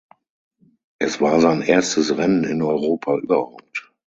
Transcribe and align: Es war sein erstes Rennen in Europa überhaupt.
Es 0.97 1.21
war 1.21 1.39
sein 1.41 1.61
erstes 1.61 2.17
Rennen 2.17 2.43
in 2.43 2.63
Europa 2.63 3.19
überhaupt. 3.19 3.91